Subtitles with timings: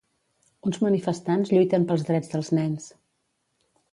[0.69, 2.91] Uns manifestants lluiten pels drets dels nens.